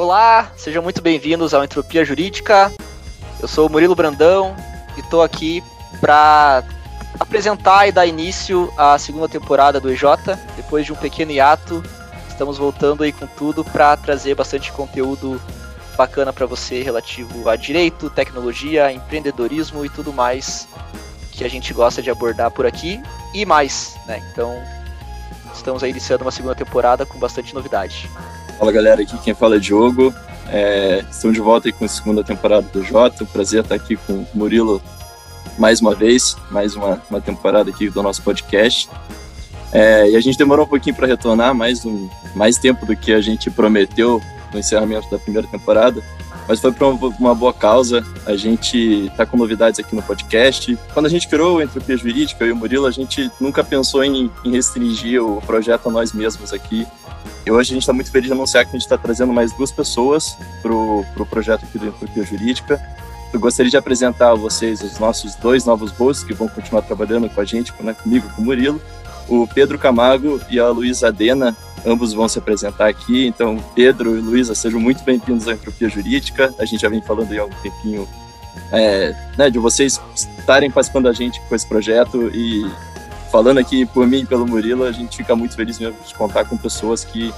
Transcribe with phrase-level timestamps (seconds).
[0.00, 2.72] Olá, sejam muito bem-vindos ao Entropia Jurídica.
[3.38, 4.56] Eu sou o Murilo Brandão
[4.96, 5.62] e estou aqui
[6.00, 6.64] para
[7.18, 10.04] apresentar e dar início à segunda temporada do EJ.
[10.56, 11.82] Depois de um pequeno hiato,
[12.30, 15.38] estamos voltando aí com tudo para trazer bastante conteúdo
[15.98, 20.66] bacana para você relativo a direito, tecnologia, empreendedorismo e tudo mais
[21.30, 22.98] que a gente gosta de abordar por aqui
[23.34, 24.26] e mais, né?
[24.32, 24.56] Então,
[25.52, 28.08] estamos aí iniciando uma segunda temporada com bastante novidade.
[28.60, 30.14] Fala galera, aqui quem fala é Diogo.
[30.52, 33.24] É, estamos de volta aí com a segunda temporada do Jota.
[33.24, 34.82] Prazer estar aqui com o Murilo
[35.58, 38.90] mais uma vez, mais uma, uma temporada aqui do nosso podcast.
[39.72, 43.14] É, e a gente demorou um pouquinho para retornar, mais, um, mais tempo do que
[43.14, 44.20] a gente prometeu
[44.52, 46.02] no encerramento da primeira temporada,
[46.48, 48.04] mas foi para uma boa causa.
[48.26, 50.78] A gente está com novidades aqui no podcast.
[50.92, 54.02] Quando a gente criou o Entropia Jurídica, eu e o Murilo, a gente nunca pensou
[54.02, 56.86] em, em restringir o projeto a nós mesmos aqui.
[57.46, 59.52] E hoje a gente está muito feliz de anunciar que a gente está trazendo mais
[59.52, 62.80] duas pessoas para o pro projeto aqui do Entropia Jurídica.
[63.32, 67.30] Eu gostaria de apresentar a vocês os nossos dois novos hosts que vão continuar trabalhando
[67.30, 68.80] com a gente, né, comigo, com o Murilo,
[69.28, 71.56] o Pedro Camargo e a Luísa Adena.
[71.84, 73.26] Ambos vão se apresentar aqui.
[73.26, 76.54] Então, Pedro e Luísa, sejam muito bem-vindos à Entropia Jurídica.
[76.58, 78.08] A gente já vem falando aí há algum tempinho
[78.72, 82.70] é, né, de vocês estarem participando da gente com esse projeto e
[83.30, 86.44] falando aqui por mim e pelo Murilo, a gente fica muito feliz mesmo de contar
[86.44, 87.32] com pessoas que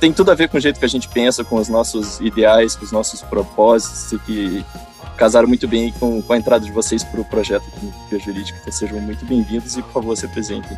[0.00, 2.76] têm tudo a ver com o jeito que a gente pensa, com os nossos ideais,
[2.76, 4.64] com os nossos propósitos e que
[5.16, 8.58] casaram muito bem com, com a entrada de vocês para o projeto aqui Jurídica.
[8.60, 10.76] Então sejam muito bem-vindos e, por favor, se apresentem.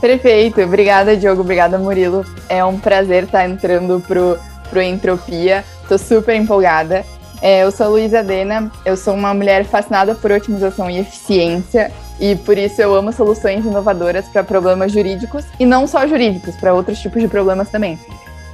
[0.00, 2.24] Perfeito, obrigada Diogo, obrigada Murilo.
[2.48, 5.64] É um prazer estar entrando pro, pro Entropia.
[5.88, 7.04] Tô super empolgada.
[7.40, 12.36] É, eu sou Luísa Dena, eu sou uma mulher fascinada por otimização e eficiência e
[12.36, 16.98] por isso eu amo soluções inovadoras para problemas jurídicos e não só jurídicos, para outros
[17.00, 17.98] tipos de problemas também.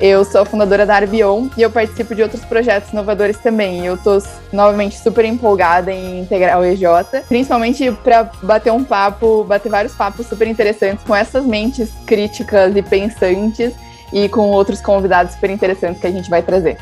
[0.00, 3.84] Eu sou a fundadora da Arbion e eu participo de outros projetos inovadores também.
[3.84, 6.84] Eu estou novamente super empolgada em integrar o EJ,
[7.28, 12.82] principalmente para bater um papo, bater vários papos super interessantes com essas mentes críticas e
[12.82, 13.72] pensantes
[14.12, 16.78] e com outros convidados super interessantes que a gente vai trazer.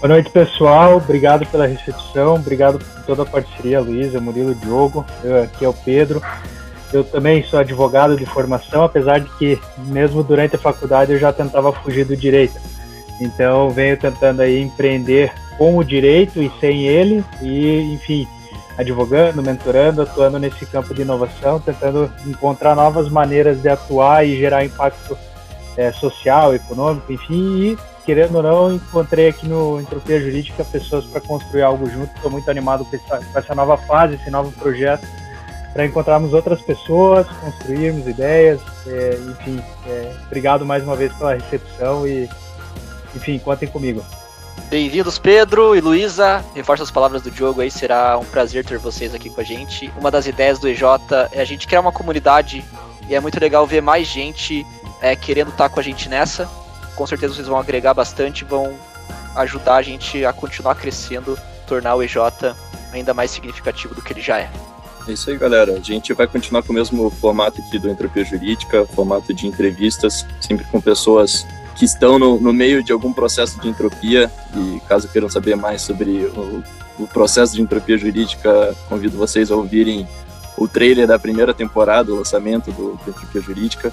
[0.00, 0.96] Boa noite, pessoal.
[0.96, 5.06] Obrigado pela recepção, obrigado por toda a parceria, Luísa, Murilo, Diogo.
[5.22, 6.20] Eu, aqui é o Pedro.
[6.96, 11.32] Eu também sou advogado de formação, apesar de que, mesmo durante a faculdade, eu já
[11.32, 12.58] tentava fugir do direito.
[13.20, 18.26] Então, venho tentando aí empreender com o direito e sem ele, e, enfim,
[18.78, 24.64] advogando, mentorando, atuando nesse campo de inovação, tentando encontrar novas maneiras de atuar e gerar
[24.64, 25.16] impacto
[25.76, 31.20] é, social, econômico, enfim, e querendo ou não, encontrei aqui no Entropia Jurídica pessoas para
[31.20, 32.14] construir algo junto.
[32.14, 35.06] Estou muito animado com essa, com essa, nova fase, esse novo projeto,
[35.76, 38.58] para encontrarmos outras pessoas, construirmos ideias.
[38.86, 42.26] É, enfim, é, obrigado mais uma vez pela recepção e,
[43.14, 44.02] enfim, contem comigo.
[44.70, 46.42] Bem-vindos, Pedro e Luísa.
[46.54, 49.92] Reforço as palavras do Diogo aí, será um prazer ter vocês aqui com a gente.
[49.98, 50.82] Uma das ideias do EJ
[51.32, 52.64] é a gente criar uma comunidade
[53.06, 54.66] e é muito legal ver mais gente
[55.02, 56.48] é, querendo estar com a gente nessa
[56.96, 58.74] com certeza vocês vão agregar bastante, vão
[59.36, 62.16] ajudar a gente a continuar crescendo, tornar o EJ
[62.90, 64.50] ainda mais significativo do que ele já é.
[65.08, 65.74] É isso aí, galera.
[65.74, 70.26] A gente vai continuar com o mesmo formato aqui do Entropia Jurídica, formato de entrevistas,
[70.40, 71.46] sempre com pessoas
[71.76, 74.30] que estão no, no meio de algum processo de entropia.
[74.54, 76.62] E caso queiram saber mais sobre o,
[76.98, 80.08] o processo de entropia jurídica, convido vocês a ouvirem
[80.56, 83.92] o trailer da primeira temporada, o lançamento do, do Entropia Jurídica.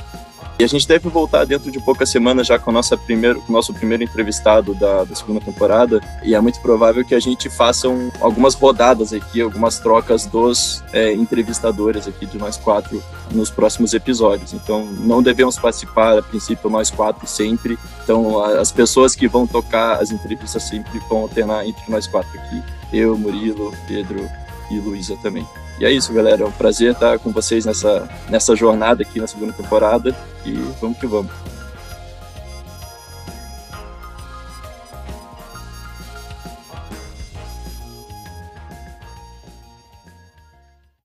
[0.64, 2.72] E a gente deve voltar dentro de poucas semanas já com,
[3.06, 6.00] primeiro, com o nosso primeiro entrevistado da, da segunda temporada.
[6.24, 10.82] E é muito provável que a gente faça um, algumas rodadas aqui, algumas trocas dos
[10.94, 14.54] é, entrevistadores aqui de nós quatro nos próximos episódios.
[14.54, 17.78] Então não devemos participar, a princípio, nós quatro sempre.
[18.02, 22.64] Então as pessoas que vão tocar as entrevistas sempre vão alternar entre nós quatro aqui.
[22.94, 24.30] Eu, Murilo, Pedro
[24.76, 25.48] e Luísa também.
[25.80, 26.44] E é isso, galera.
[26.44, 30.16] É um prazer estar com vocês nessa, nessa jornada aqui na segunda temporada.
[30.46, 31.32] E vamos que vamos.